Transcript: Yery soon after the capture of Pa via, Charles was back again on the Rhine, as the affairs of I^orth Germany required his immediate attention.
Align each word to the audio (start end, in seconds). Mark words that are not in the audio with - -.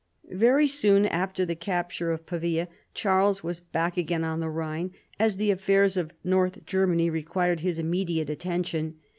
Yery 0.33 0.67
soon 0.67 1.05
after 1.05 1.45
the 1.45 1.53
capture 1.55 2.09
of 2.09 2.25
Pa 2.25 2.39
via, 2.39 2.67
Charles 2.95 3.43
was 3.43 3.59
back 3.59 3.97
again 3.97 4.23
on 4.23 4.39
the 4.39 4.49
Rhine, 4.49 4.93
as 5.19 5.37
the 5.37 5.51
affairs 5.51 5.95
of 5.95 6.11
I^orth 6.25 6.65
Germany 6.65 7.11
required 7.11 7.59
his 7.59 7.77
immediate 7.77 8.27
attention. 8.31 8.95